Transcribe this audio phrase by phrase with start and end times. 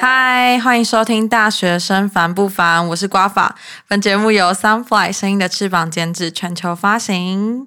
[0.00, 3.56] 嗨，欢迎收听《大学生烦不烦》，我是瓜法。
[3.88, 7.66] 本节目由 Sunfly 声音的翅膀监制，全球发行。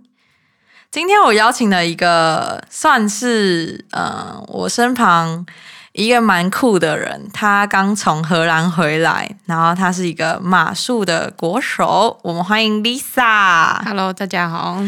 [0.90, 5.46] 今天我邀请了一个算是呃我身旁
[5.92, 12.18] 一个蛮酷的人，他刚从荷兰回来，然后他是一个马术的国手。
[12.24, 13.84] 我们欢迎 Lisa。
[13.84, 14.82] Hello，大家好。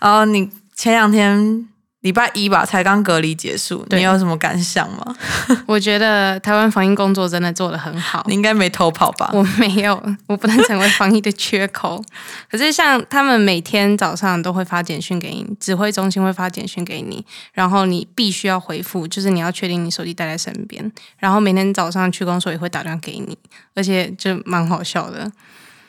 [0.00, 1.66] 哦，你前两天
[2.06, 5.16] 礼拜一吧才刚隔离结束，你有什么感想吗？
[5.66, 8.34] 我觉得台湾防疫工作真的做得很好你。
[8.34, 9.28] 应该没偷跑吧？
[9.34, 12.00] 我没有，我不能成为防疫的缺口。
[12.48, 20.92] 可是像他们每天早上都会发简讯给你，指挥中心会发简讯给你，然后你必须要回复，就是你要确定你手机带在身边。
[21.18, 23.36] 然后每天早上去公所也会打电话给你，
[23.74, 25.28] 而且就蛮好笑的。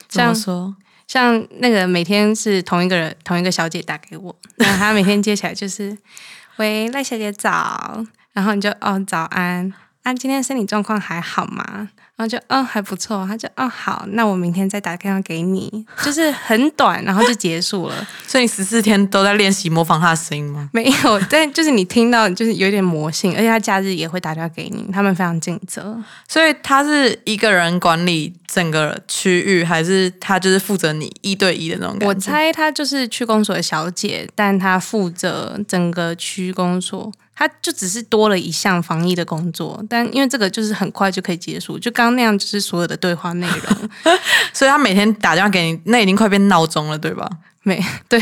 [0.08, 0.76] 怎么说？
[1.08, 5.98] 像那个每天是同一个人同一个小姐打给我， 然后她每天接起来就是
[6.58, 11.90] “喂，赖小姐早”，然后你就哦早安，啊今天身体状况还好吗？
[12.18, 20.68] 然后就嗯还不错，他就嗯好，那我明天再打电话给你，就是很短，然后就结束了， 所以你十四天都在练习模仿他的声音吗？
[20.74, 25.96] 没有，但就是你听到就是有点魔性，而且他假日也会打电话给你，他们非常尽责。
[26.28, 32.08] 所以他是一个人管理整个区域，还是他就是负责你一对一的那种感觉？
[32.08, 43.90] 我猜他就是区公所的小姐，但他负责整个区公所，她就只是多了一项防疫的工作，但因为这个就是很快就可以结束，就刚刚那样就是所有的对话内容，
[44.52, 47.30] 所以他每天打电话给你，那已经快变闹钟了，对吧？
[47.62, 47.80] 没
[48.10, 48.20] 对，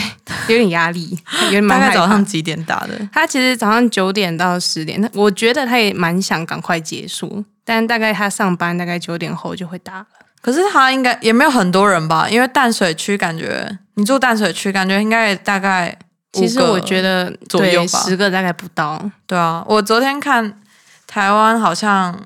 [0.49, 3.07] 有点压力，有点大概蛮害早上几点打的？
[3.13, 10.07] 他其实早上九点到十点，他我觉得他也蛮想赶快结束，但大概他上班大概九点后就会打了。
[10.41, 12.29] 可是他应该也没有很多人吧？
[12.29, 15.97] 因为淡水区感觉你住淡水区，感觉应该也大概
[16.35, 19.63] 其实我觉得对左右吧十个大概不到，对啊。
[19.67, 20.61] 我昨天看
[21.07, 22.19] 台湾好像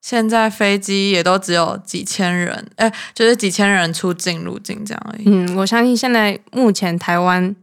[0.00, 5.24] 现在飞机也都只有几千人，哎、就是几千人出境入境这样而已。
[5.26, 7.54] 嗯，我相信现在目前台湾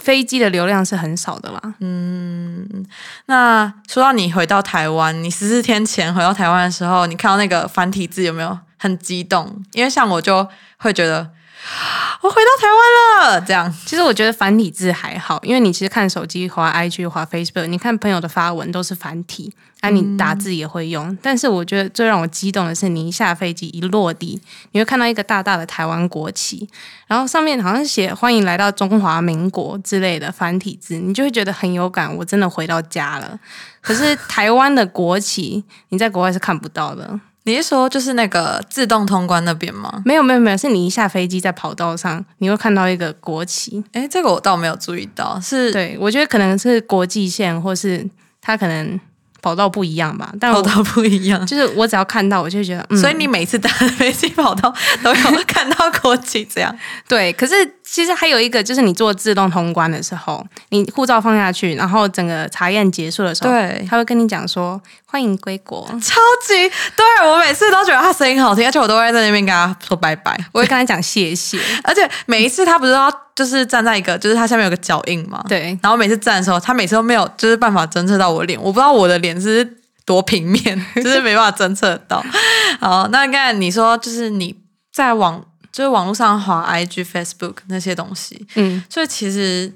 [0.00, 1.74] 飞机的流量是很少的啦。
[1.80, 2.86] 嗯
[3.26, 9.62] 那说到你回到台湾，你十四天前回到台湾的时候，你看到那个繁体字有没有很激动？
[9.72, 10.48] 因为像我就
[10.78, 11.28] 会觉得
[12.20, 21.16] 我回到台湾了，这样其实我觉得繁体字还好，因为你其实看手机、滑 IG、滑 Facebook，你看朋友的发文都是繁体，啊，你打字也会用。
[21.22, 24.40] 但是我觉得最让我激动的是，你一下飞机一落地，
[24.72, 26.68] 你会看到一个大大的台湾国旗，
[27.06, 33.38] 然后上面好像写“欢迎来到中华民国”之类的繁体字，你就会觉得很有感，我真的回到家了。
[33.80, 37.18] 可是台湾的国旗，你在国外是看不到的。
[37.48, 40.02] 你是说就是那个自动通关那边吗？
[40.04, 43.82] 没有没有没有，是你一下飞机在跑道上，你会看到一个国旗。
[43.92, 48.06] 哎，这个我倒没有注意到，是对，我觉得可能是国际线，或是
[48.42, 49.00] 它可能
[49.48, 50.30] 跑道不一样吧。
[50.38, 51.44] 但我跑道不一样。
[51.46, 54.72] 就是我只要看到，我就觉得，嗯，所以你每次搭飞机跑道
[55.02, 56.74] 都有看到国旗，这样
[57.08, 57.32] 对。
[57.32, 65.88] 可是其实还有一个，就是你做自动通关的时候，你护照放下去，然后整个查验结束的时候，对他会跟你讲说欢迎归国。
[66.02, 70.38] 超级对我每次都觉得他声音好听，而且我都会在那边跟他说拜拜。
[70.52, 71.58] 我会跟他讲谢谢。
[71.84, 75.40] 而且每一次他不是要就是站在一个，就是它下面有个脚印嘛，。
[75.48, 82.20] 对，然后每次站的时候，它每次都没有就是办法侦测到我的脸，我不知道我的脸是多平面， 就是没办法侦测到。
[82.80, 84.56] 好，那刚才你说就是你
[84.92, 85.40] 在网
[85.70, 89.72] 就是网络上滑 IG、Facebook 那些东西，嗯，所以其实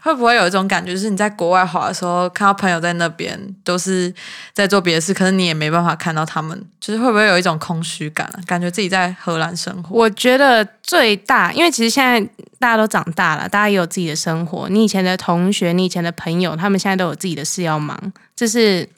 [0.00, 4.12] 会不会有一种感觉，就是你在国外滑的时候，看到朋友在那边都是
[4.52, 8.30] 在做别的事，可是你也没办法看到他们，就是会不会有一种空虚感？
[8.46, 9.96] 感觉自己在荷兰生活。
[9.96, 12.20] 我觉得最大，因为其实现在
[12.58, 14.68] 大家都长大了，大家也有自己的生活。
[14.68, 18.88] 你以前的同学，你以前的朋友，他们现在都有自己的事要忙，这是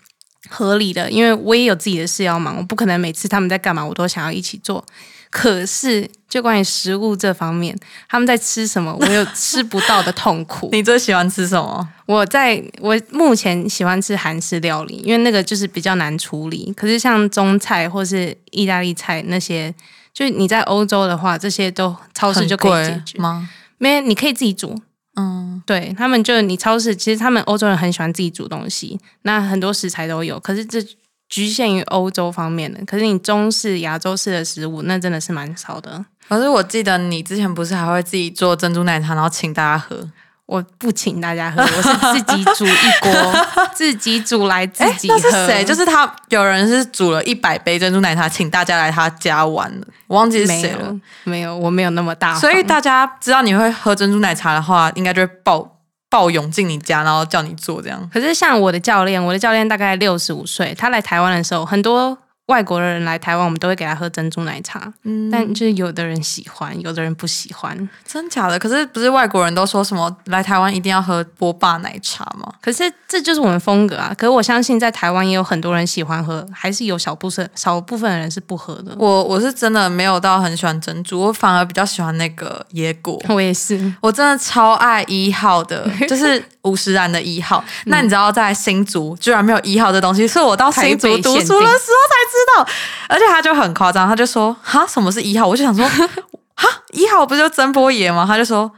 [0.49, 1.11] 合理的。
[1.11, 4.85] 因为我也有自己的事要忙，我不可能每次他们在干嘛，我都想要一起做。
[5.29, 7.79] 可是，就关于食物这方面，
[8.09, 10.69] 他们在吃什么，我有吃不到的痛苦。
[10.75, 11.89] 你最喜欢吃什么？
[12.07, 16.73] 我在我目前喜欢吃韩式料理，因为那个就是比较难处理。
[16.77, 19.73] 可是像中菜或是意大利菜那些，
[20.13, 23.19] 就是你在欧洲的话，这些都超市就可以解决。
[23.21, 23.49] 吗？
[23.79, 24.83] 没，你可以自己煮。
[25.17, 30.39] 嗯，对他们，就你超市，其实他们欧洲人很喜欢自己煮东西，那很多食材都有。
[30.39, 30.81] 可是这
[31.29, 36.05] 局限于欧洲方面的，可是你中式、亚洲式的食物，那真的是蛮少的。
[36.29, 40.09] 可是我记得你之前不是还会自己做珍珠奶茶，然后请大家喝？
[40.51, 45.17] 我不请大家喝，我是自己煮一锅， 自己煮来自哎，己喝。
[45.17, 45.65] 那是谁？
[45.65, 50.93] 就是他，有人是煮了一百杯珍珠奶茶，请大家来他家玩的，我忘记是谁了。
[50.93, 52.41] 沒，没有，我没有那么大方。
[52.41, 55.77] 所以大家知道你会喝珍珠奶茶的话，应该就会爆
[56.09, 58.11] 暴涌进你家，然后叫你做这样。
[58.13, 62.19] 可是像我的教练，我的教练大概六十五岁，他来台湾的时候，很多
[62.51, 64.93] 外国的人来台湾，我们都会给他喝珍珠奶茶。
[65.05, 67.89] 嗯，但就是有的人喜欢，有的人不喜欢。
[68.05, 68.59] 真假的？
[68.59, 72.53] 可是不是外国人都说什么来台湾一定要喝波霸奶茶吗？
[72.61, 74.13] 可是这就是我们风格啊！
[74.19, 78.95] 可是我相信在台湾也有很多人喜欢喝，还是有小部分少部分的人是不喝的。
[78.99, 83.23] 我我是真的没有到很喜欢珍珠，我反而比较喜欢那个椰果。
[83.31, 87.65] 我也是，我真的超爱一号的，就是五十岚的一号。
[87.87, 92.69] 那你知道在新竹居然没有一号这东西，是我到新竹读书的时候才知道，
[93.09, 95.47] 而且他就很夸张，他就说哈什么是一号？
[95.47, 95.85] 我就想说
[96.55, 98.25] 哈一号不就曾波爷吗？
[98.27, 98.71] 他就说。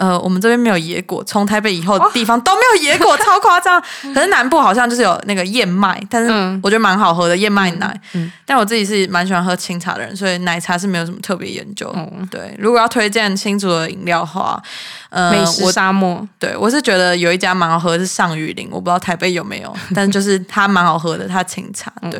[0.00, 3.78] 呃，我们这边没有野果，从台北以后地方都没有野果，超夸张。
[4.14, 6.30] 可是南部好像就是有那个燕麦，但是
[6.62, 8.00] 我觉得蛮好喝的燕麦奶。
[8.14, 11.94] 嗯，但我自己是蛮喜欢喝清茶的人，所以奶茶是没有什么特别研究。
[12.30, 14.62] 对，如果要推荐新竹的饮料的话，
[15.10, 16.26] 呃，美食沙漠。
[16.38, 21.92] 对我是觉得有一家蛮好喝，是上雨林，我不知道台北有没有， 但是就是它蛮好喝的，它清茶。
[22.10, 22.18] 对，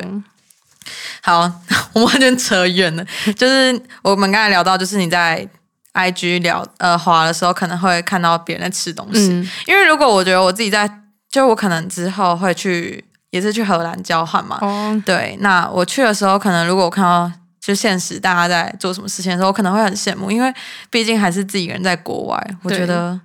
[1.23, 1.51] 好，
[1.93, 3.03] 我们完全扯远了，
[3.35, 5.49] 就是我们刚才聊到，就是你在。
[5.93, 9.27] I G 聊呃滑的时候，可能会看到别人在吃东西。
[9.67, 10.89] 因为如果我觉得我自己在，
[11.29, 14.57] 就我可能之后会去，也是去荷兰交换嘛。
[14.61, 15.01] 哦。
[15.05, 20.53] 对，那我去的时候，可能如果我看到就现实大家在做什么事情的时候，我可能会很羡慕，因为
[20.89, 22.55] 毕竟还是自己一个人在国外。
[22.63, 23.19] 我觉得，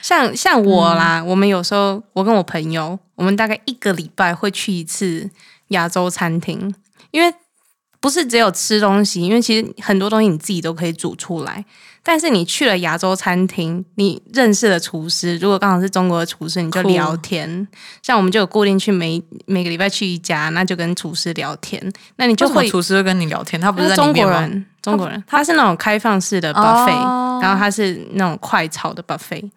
[0.00, 5.30] 像像我啦，我们有时候我跟我朋友，我们大概一个礼拜会去一次
[5.68, 6.74] 亚洲餐厅，
[7.10, 7.34] 因为。
[8.02, 11.64] 不是只有吃东西，因为其实很多东西你自己都可以煮出来。
[12.02, 17.68] 但是你去了亚洲餐厅，你认识了厨师，如果刚好是中国的厨师，你就聊天。
[18.02, 21.80] 像我们就有固定去每每个礼拜去一家，那就跟厨师聊天。
[22.16, 29.48] 那你就会厨师会跟你聊天，他不是中国人，中国人，他是那种开放式的 buffet，然后他是那种快炒的 buffet，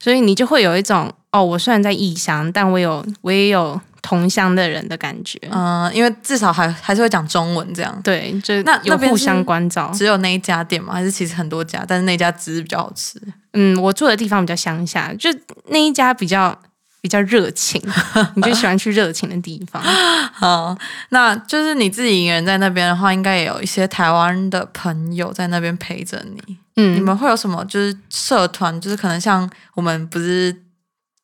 [0.00, 3.80] 所以你就会有一种哦，我虽然在异乡，但我有我也有。
[4.06, 9.90] 同乡的人的感觉，嗯，因为至少还还是会讲中文这样，对，就那有互相关照。
[9.92, 10.92] 只有那一家店吗？
[10.94, 11.84] 还是其实很多家？
[11.88, 13.20] 但是那家只是比较好吃。
[13.54, 15.28] 嗯，我住的地方比较乡下，就
[15.70, 16.56] 那一家比较
[17.00, 17.82] 比较热情，
[18.36, 19.82] 你就喜欢去热情的地方。
[20.32, 20.78] 好，
[21.08, 26.56] 那就是你自己一个人在那边的话，应该也有一些台湾的朋友在那边陪着你。
[26.76, 27.64] 嗯，你们会有什么？
[27.64, 30.62] 就是社团，就是可能像我们不是。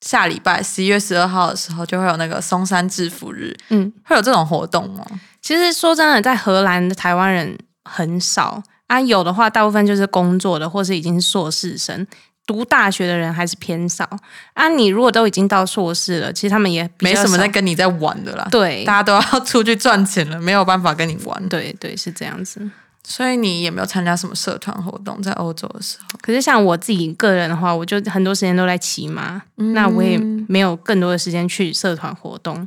[0.02, 5.06] 下礼拜十一月十二号的时候，就会有那个松山制服日，嗯，会有这种活动吗？
[5.40, 12.06] 其实说真的，在荷兰的台湾人很少啊，有的话大部分就是工作的，或是已经硕士生，
[12.46, 14.08] 读大学的人还是偏少
[14.54, 14.68] 啊。
[14.68, 22.60] 你如果都已经到硕士了，其实他们也没什么在跟你在玩的啦，对，大家都要出去赚钱了，没有办法跟你玩，对对，是这样子。
[23.04, 26.18] 所以你也没有参加什么社团活动在欧洲的时候。
[26.22, 30.16] 可是像我自己个人的话，我就很多时间都在骑马，那我也
[30.48, 32.66] 没有更多的时间去社团活动。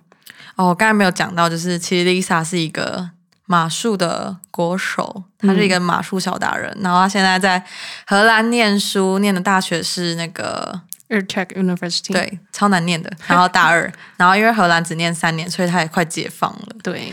[0.56, 3.10] 哦，刚才没有讲到，就是其实 Lisa 是一个
[3.46, 6.78] 马术的国手，她是一个马术小达人。
[6.82, 7.64] 然后她现在在
[8.06, 13.10] 荷兰念书，念的大学是那个 Utrecht University，对，超难念的。
[13.28, 16.76] 然后大二，然后因为荷兰只念三年，所以他也快解放了。
[16.84, 17.12] 对，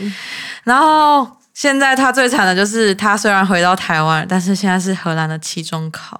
[0.65, 1.25] 然后。
[1.53, 6.19] 现在他最惨的就是，他虽然回到台湾，但是现在是荷兰的期中考，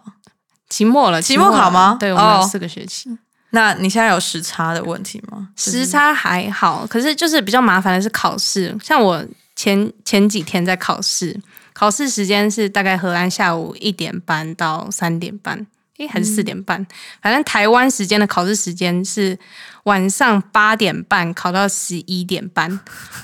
[0.69, 1.97] 期末了，期末考吗？
[1.99, 3.09] 对，我们有四个学期。
[3.49, 5.49] 那你现在有时差的问题吗？
[5.55, 8.75] 时差还好，可是就是比较麻烦的是考试。
[8.83, 9.23] 像我
[9.55, 11.39] 前前几天在考试，
[11.71, 15.65] 考试时间是大概荷兰下午一点半到三点半。
[15.99, 16.85] 诶，还是四点半，
[17.21, 19.37] 反正台湾时间的考试时间是
[19.83, 22.79] 晚上八点半考到十一点半。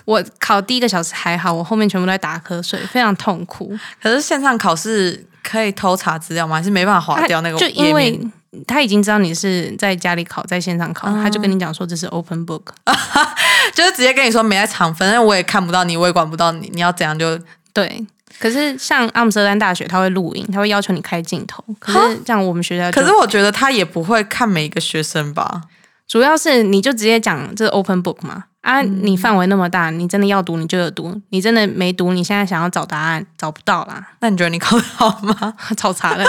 [0.06, 3.76] 我考第一个小时还好，我后面全部都在打瞌睡，非常痛苦。
[4.02, 6.58] 可是线上考试可以偷查资料吗？
[6.58, 7.58] 还是没办法划掉那个？
[7.58, 8.20] 就因为
[8.68, 12.66] 他已经知道你是在家里考，在线上考，他就跟你讲说这是 open book，
[13.74, 17.40] 就是直接跟你说没在场，反正我也看不到你，我也管不到你，你要怎样就
[17.74, 18.06] 对。
[18.38, 21.64] 可是像阿姆斯特丹大学，他会录影，他会要求你开镜头。
[21.80, 25.64] 可是像我们学校，可是我觉得他也不会看每一个学生吧。
[26.08, 34.06] 主要是你就直接讲这是 open book 嘛啊，你范围那么大，你真的要读你就有读，你真的没读，你现在想要找答案找不到啦。
[34.20, 35.54] 那你觉得你考得好吗？
[35.78, 36.26] 超差的。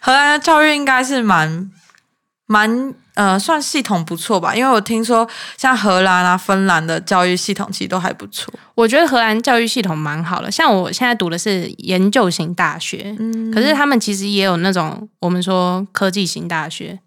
[0.00, 1.70] 荷兰的教育应该是蛮
[2.50, 2.94] 蛮。
[3.14, 5.28] 呃，算系统不错吧，因为我听说
[5.58, 8.54] 像荷兰啊、芬兰的教育系统其实都还不错。
[8.74, 16.98] 我觉得荷兰教育系统蛮好的，像我现在读的是研究型大学，嗯，可是他们其实也有那种我们说科技型大学，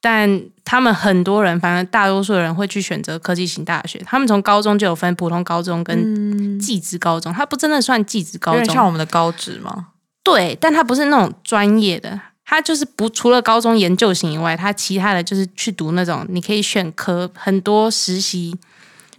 [0.00, 4.00] 但他们很多人，反正大多数人会去选择科技型大学。
[4.06, 9.88] 他们从高中就有分普通高中跟技职高中，它不真的算技职高中，像我们的高职吗？
[10.22, 12.20] 对，但它不是那种专业的。
[12.50, 18.56] 他就是不除了高中研究型以外，他其他的就是去读那种你可以选科很多实习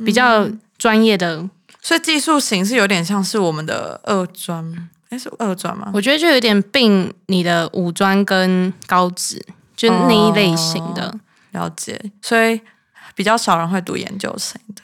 [0.03, 1.47] 比较专业的，
[1.79, 5.91] 所以技术型是有点像是我们的二专，哎，是二专吗？
[5.93, 9.39] 我觉得就有点并你的五专跟高职，
[9.75, 11.19] 就那一类型的。
[11.51, 12.59] 了解，所以
[13.13, 14.81] 比较少人会读研究生的。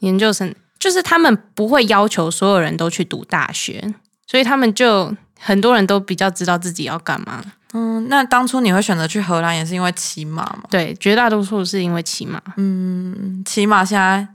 [0.00, 3.94] 研究生就是他们不会要求所有人都去读大学，
[4.26, 7.42] 所以他们就很多人都比较知道自己要干嘛。
[7.76, 10.62] 嗯，那当初你会选择去荷兰，也是因为骑马吗？
[10.70, 12.40] 对，绝大多数是因为骑马。
[12.56, 14.26] 嗯，骑马现在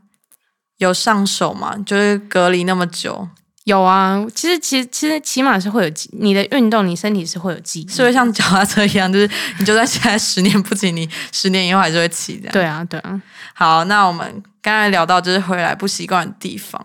[0.78, 1.76] 有上手吗？
[1.84, 3.28] 就是隔离那么久。
[3.64, 12.52] 有啊，其实其实其实骑马是会有你的运动，你身体是会有记忆，是会像脚踏车一样，就是你就算现在十年不骑，你十年以后还是会骑这样。
[12.52, 13.22] 对啊，对啊。
[13.54, 16.80] 好，那我们刚才聊到就是回来不习惯的地方，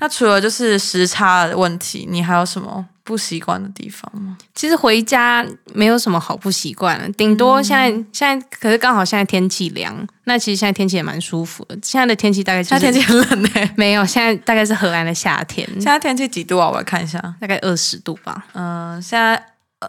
[0.00, 2.84] 那除了就是时差的问题，你还有什么？
[3.08, 4.36] 不习惯的地方吗？
[4.54, 11.78] 其实回家没有什么好不习惯的，顶多现在现在可是刚好现在天气凉，那其实现在天气也蛮舒服的。
[11.82, 15.66] 现在的天气大概现在天气很冷呢， 没有，现在大概是荷兰的夏天。
[15.76, 16.68] 现在天气几度啊？
[16.68, 18.44] 我来看一下，大概二十度吧。
[18.52, 19.42] 嗯，现在。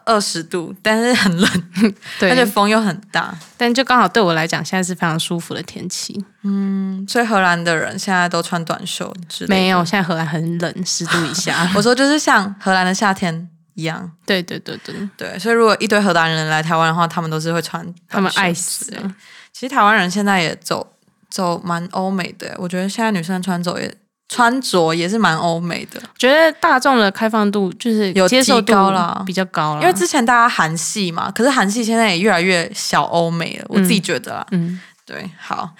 [0.06, 1.50] 二十度，但是很冷
[2.22, 6.24] 而且风又很大，但就刚好对我来讲，现在是非常舒服的天气。
[6.44, 9.12] 嗯，所以荷兰的人现在都穿短袖，
[9.48, 11.68] 没有，现在荷兰很冷，十度以下。
[11.76, 14.12] 我说就是像荷兰的夏天一样。
[14.26, 19.16] 对对对对对，所以如果一堆荷兰人来台湾的话，他们都是会穿，他们爱死了。
[19.52, 20.96] 其实台湾人现在也走
[21.32, 23.92] 走蛮欧美的，我觉得现在女生穿走也。
[24.30, 29.82] 穿着也是蛮欧美的，觉得大众的开放度就是有接受高了，比较高了。
[29.82, 34.46] 因为之前大家韩系嘛，可是韩系现在也越来越小欧美了，我自己觉得啦。
[34.52, 35.72] 嗯，对，好，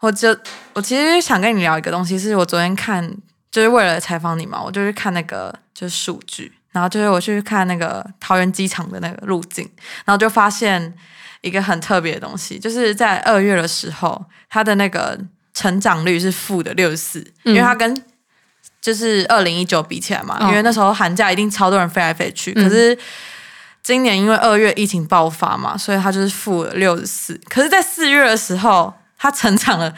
[0.00, 0.34] 我就
[0.72, 3.14] 我其实想跟你聊一个东西，是我昨天看，
[3.50, 9.70] 就是为了采访你嘛，我就去看那个就是数据，然后就是我去看那个桃园机场的那个路径，
[10.06, 10.94] 然后就发现
[11.42, 15.20] 一个很特别的东西，就是在二月的时候，它的那个。
[15.54, 18.02] 成长率是负的六十四，因为它跟
[18.80, 22.96] 就是二零一九比起来嘛，因为那时候寒假一定超多人飞来飞去，可是
[23.82, 27.38] 今年因为二月疫情爆发嘛，所以它就是负六十四。
[27.48, 29.92] 可是，在四月的时候，它成长了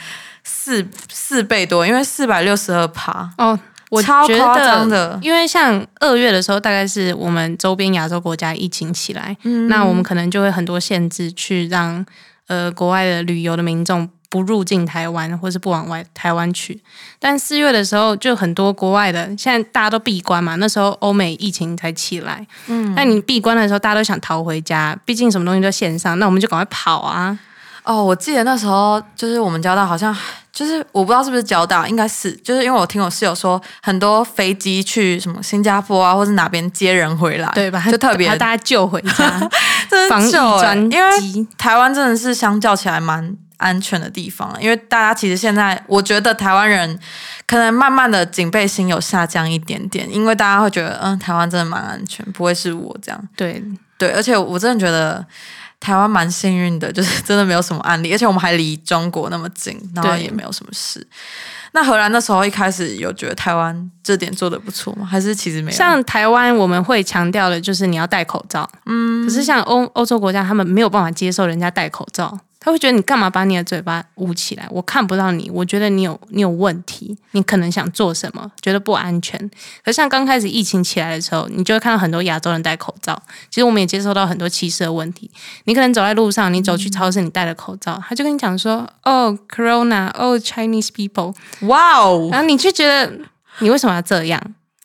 [0.44, 3.58] 四四倍多，因为四百六十二趴哦，
[3.90, 5.18] 我超夸张的。
[5.20, 9.36] 因为像二月的时候，大概是我们周边亚洲国家疫情起来，
[9.68, 12.04] 那我们可能就会很多限制，去让
[12.46, 14.08] 呃国外的旅游的民众。
[14.30, 16.80] 不入境台湾，或是不往外台湾去。
[17.18, 20.54] 但四月的时候，就很多国外的，现在大家都闭关嘛。
[20.54, 27.36] 那时候欧美疫情才起来，嗯，那你闭关的时候，大家都想逃回家，毕竟什么东西都线上，那我们就赶快跑啊！
[27.82, 30.16] 哦，我记得那时候就是我们交大，好像
[30.52, 37.82] 就是我不知道是不是交大，应该是，就是因为我听我室友说，很多飞机去什么新加坡啊，或是哪边接人回来，对吧？
[37.90, 39.50] 就特别把大家救回家，
[40.08, 43.36] 防疫专因为台湾真的是相较起来蛮。
[43.60, 46.98] 安全的地方，因为大家其实现在，我觉得台湾人
[47.46, 53.28] 可能慢慢的警备心有下降一点点，因为大家会觉得，嗯，台湾真的蛮安全，不会是我这样。
[53.36, 53.62] 对
[53.98, 55.24] 对，而且我真的觉得
[55.78, 61.06] 台湾蛮幸运的，就是真的没有什么案例，而且我们还离中国那么近，然后也没有什么事。
[61.72, 65.06] 那荷兰那时候一开始有觉得台湾这点做的不错吗？
[65.06, 65.76] 还是其实没有？
[65.76, 72.40] 像台湾我们会强调的就是你要戴口罩，嗯，可是像欧欧洲国家，他们没有办法接受人家戴口罩。
[72.62, 74.68] 他会觉得你干嘛把你的嘴巴捂起来？
[74.70, 79.50] 我看不到你，我觉得你有你有问题，你可能想做什么，觉得不安全。
[79.82, 83.20] 可像刚开始疫情起来的时候，你就会看到很多亚洲人戴口罩。
[83.48, 85.30] 其实我们也接受到很多歧视的问题。
[85.64, 93.10] 你可能走在路上，你走去超市，你戴了口罩，他就跟你讲说：“哦，Corona，哦，Chinese people，哇哦。”然后你就觉得
[93.60, 94.38] 你为什么要这样？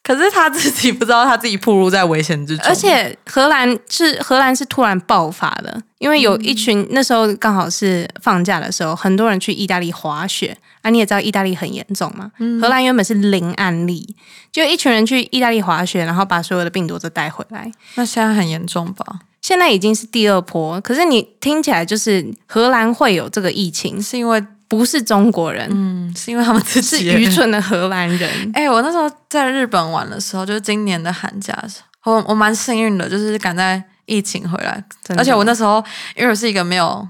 [0.06, 2.64] 可是他自己不知道他自己暴露在危险之中。
[2.68, 10.92] 而且荷兰是荷兰是突然爆发的，因为有一群那时候刚好是放假的时候，很多人去意大利滑雪啊。
[10.92, 12.32] 你也知道意大利很严重嘛，
[12.62, 14.16] 荷兰原本是零案例，
[14.52, 17.72] 就一群人去意大利滑雪，然后把所有的病毒都带回来。
[17.96, 19.22] 那现在很严重吧？
[19.42, 24.46] 现在已经是第二波，可是你听起来就是荷兰会有这个疫情，是因为。
[24.68, 28.30] 不是中国人，嗯，是因为他们自己是愚蠢的荷兰人。
[28.54, 34.84] 哎，我那时候在日本玩的时候，就是今年的寒假时候，我我蛮幸运的，就是赶在疫情回来，
[35.18, 35.84] 而且我那时候
[36.16, 37.08] 因为我是一个没有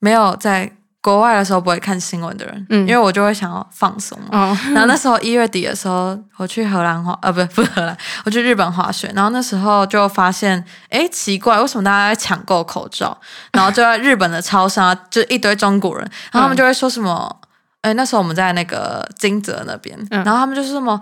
[0.00, 0.72] 没有在。
[1.08, 4.54] 国外的时候不会看新闻的人，嗯，因为我就会想要放松嘛。
[4.74, 7.96] 然后那时候一月底的时候，我去荷兰滑，呃，不，不是荷兰，
[8.26, 9.10] 我去日本滑雪。
[9.14, 13.18] 然后那时候就发现，哎，奇怪，为什么大家在抢购口罩？
[13.52, 14.78] 然后就在日本的超市，
[15.10, 17.34] 就一堆中国人，然后他们就会说什么，
[17.80, 21.00] 哎，那时候我们在那个金泽那边，然后他们就说什么，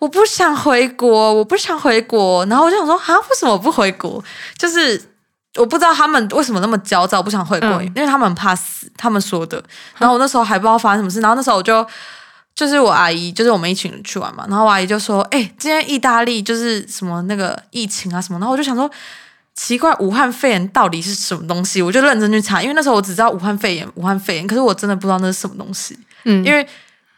[0.00, 2.44] 我不想回国，我不想回国。
[2.46, 4.24] 然后我就想说，啊，为什么不回国？
[4.58, 5.13] 就是。
[5.56, 9.62] 我不知道他们为什么那么焦躁，不想回国，嗯因为他们很怕死，他们说的。
[9.98, 11.86] 然后我那时候还不知道发生什么事，然后那时候我就
[12.54, 18.90] 就是我阿姨，就是我们一群人去玩嘛，然后我阿姨就说：“哎、今天意大利就是什么那个疫情啊什么。”然后我就想说。
[19.56, 21.80] 奇怪，武汉肺炎到底是什么东西？
[21.80, 25.96] 我就认真去查，因为那时候我只知道武汉肺炎，武汉肺炎，可是我真的不知道那是什么东西。
[26.24, 26.66] 嗯因为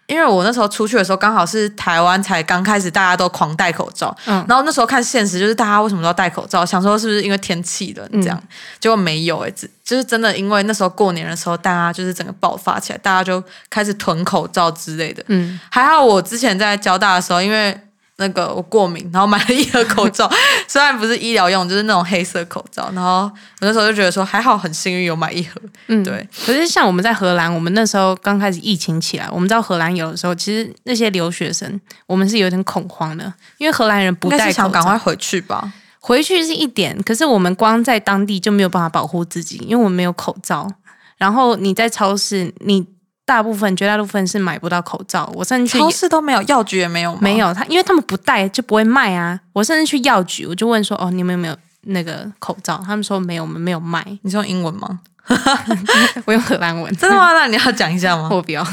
[0.07, 4.17] 因为我那时候出去的时候，刚好是台湾才刚开始，大家都狂戴口罩。
[4.27, 6.65] 嗯然后那时候看现实，就是大家为什么都要戴口罩？
[6.65, 8.43] 想说是不是因为天气冷这样？
[8.79, 15.25] 结果没有诶、只就是真的因为那时候过年的时候，大家就是整个爆发起来，大家就开始囤口罩之类的。
[15.29, 17.77] 嗯，还好我之前在交大的时候，因为
[18.19, 20.31] 那个我过敏，然后买了一盒口罩，
[20.67, 22.91] 虽然不是医疗用，就是那种黑色口罩。
[22.95, 25.61] 然后我那时候就觉得说，还好很幸运有买一盒。
[25.89, 26.27] 嗯对。
[26.45, 34.97] 可是像我们在荷兰，我们那时候刚开始疫情起来，我们知道荷兰有的时候，其实那些留学生，我们是有点恐慌的，因为荷兰人不戴口罩想赶快。
[34.97, 35.73] 回去吧。
[36.01, 40.73] 回去是一点，可是我们光在当地就没有办法保护自己，因为我们没有口罩。
[41.19, 42.87] 然后你在超市，你
[43.27, 45.31] 大部分绝大部分是买不到口罩。
[45.35, 47.19] 我甚至超市都没有，药局也没有吗？
[47.21, 49.39] 没有他，因为他们不戴就不会卖啊。
[49.53, 54.03] 我甚至去药局，我就问说：“哦，你们有没有那个口罩？”他们说没有，我们没有卖。
[54.23, 55.01] 你是用英文吗？
[56.25, 57.33] 我用荷兰文，真的吗？
[57.33, 58.29] 那你要讲一下吗？
[58.31, 58.65] 我不要。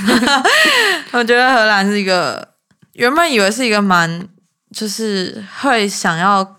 [1.12, 2.48] 我觉得荷兰是一个
[2.94, 4.28] 原本以为是一个蛮
[4.72, 6.58] 就是会想要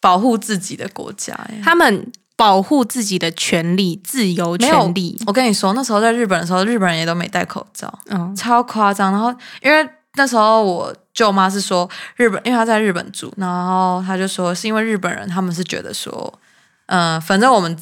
[0.00, 5.20] 保护自己的国家，哎，他们保护自己的权利、自由权利。
[5.26, 9.12] 我跟你说，那时候在日本的时候，日本人也都没戴口罩，嗯超夸张。
[9.12, 16.32] 然后因为那时候我舅妈是说日本，因为她在日本住，然后她就说是因为日本人他们是觉得说，
[16.86, 17.76] 嗯、反正我们。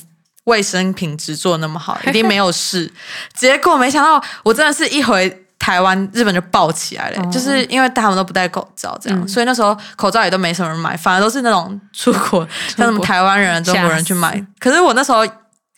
[0.45, 2.91] 卫生品质做得那么好，一定没有事。
[3.37, 7.31] 结果没想到，我真的是一回台湾，日本就爆起来了、哦。
[7.31, 9.29] 就是因为他们都不戴口罩，这样，嗯。
[9.29, 14.43] 所以那时候口罩也都没什么人买，反而都是那种出国像什么台湾人、中国人去买。
[14.59, 15.19] 可是我那时候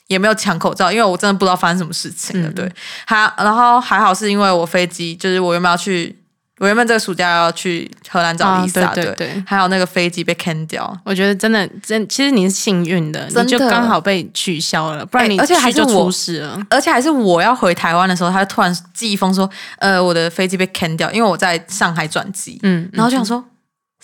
[0.07, 2.49] 也没有抢口罩，因为我真的不知道发生什么事情了。
[2.49, 2.55] 嗯。
[2.55, 2.73] 对，
[3.07, 6.22] 还然后还好是因为我飞机，就是我原本要去，
[6.62, 10.97] 我原本这个暑假要去荷兰找啊 Lisa，、对对对还有那个飞机被 can 掉。
[11.04, 16.65] 我觉得真的真，其实你是幸运的，真的你就刚好被取消了，不然你哎而且还是我出事了。
[16.71, 22.60] 而且还是我要回台湾的时候，他突然寄一封说，呃，我的飞机被 can 掉，因为我在上海转机。
[22.63, 23.45] 嗯，然后就想说。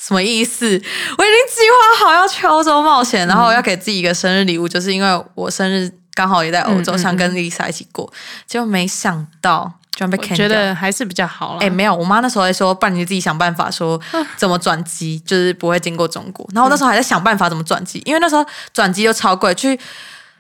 [0.00, 0.64] 什么意思？
[0.64, 1.60] 我已经计
[1.98, 8.08] 划好要去欧洲冒险，然后我要给自己一个生日礼物，就是因为我生日刚好也在欧洲，嗯嗯想跟 Lisa 一起过，
[8.46, 9.72] 结果没想到
[10.06, 10.36] 我。
[10.36, 11.60] 觉得还是比较好了。
[11.60, 14.00] 哎、没有，我妈那时候还说，不然你自己想办法说
[14.36, 16.48] 怎么转机，就是不会经过中国。
[16.52, 19.78] 然后我那时候还在想办法怎么转机，因为那时候转机又超贵，去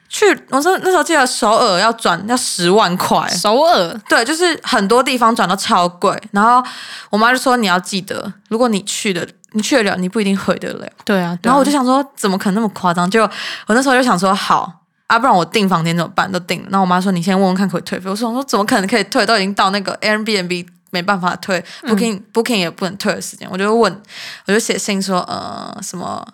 [0.08, 6.16] 去，我说那时候记得首尔要转要十万块，首尔对，就是很多地方转都超贵。
[6.30, 6.62] 然后
[7.10, 10.86] 我妈就说你要记得，如果你去的你去得了，你不一定回得了。
[11.04, 13.10] 对啊，对啊然后我就想说，怎么可能那么夸张？
[13.10, 13.22] 就
[13.66, 14.77] 我那时候就想说，好
[15.08, 16.30] 啊，不然我订房间怎么办？
[16.30, 16.68] 都订了。
[16.70, 18.08] 然后我妈说，你先问问看可不可以退费。
[18.08, 19.26] 我说，我说怎么可能可以退？
[19.26, 23.48] 都已经到那个 Airbnb 没办法退，Booking、Booking 也不能退的时间。
[23.50, 24.02] 我就问，
[24.46, 26.24] 我就写信说，呃，什么？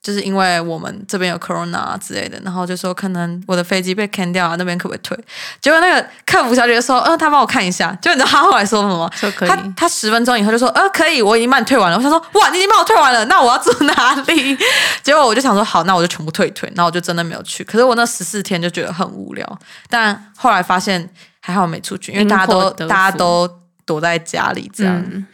[0.00, 5.18] 就是因为我们这边有 corona 啊之类的，然后就说可能我的飞机被 can 掉啊，那边可不可以退？
[5.60, 7.96] 结果那个客服小姐就说，呃，她帮我看一下。
[8.00, 9.10] 就你知道她后来说什么吗？
[9.14, 11.96] 说可以他他十分钟以后就说，呃，可以，我已经帮你退完了。
[11.96, 14.56] 我想说，哇，你已经帮我退完了，那我要住哪里？
[15.02, 17.64] 结果我就想说，好，那我就全部退一退，然后我就真的没有去。
[17.64, 19.58] 可是我那十四天就觉得很无聊，
[19.90, 23.50] 但后来发现还好没出去，因为大家都大家都
[23.84, 24.94] 躲在家里这样。
[24.96, 25.26] 嗯，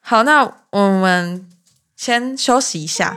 [0.00, 1.48] 好，那我们
[1.96, 3.16] 先休息一下。